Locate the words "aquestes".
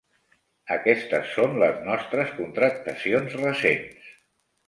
0.75-1.27